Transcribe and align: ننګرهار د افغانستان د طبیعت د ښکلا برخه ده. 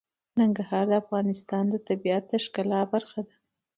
ننګرهار 0.39 0.85
د 0.89 0.93
افغانستان 1.03 1.63
د 1.69 1.75
طبیعت 1.87 2.23
د 2.27 2.33
ښکلا 2.43 2.81
برخه 2.93 3.19
ده. 3.27 3.35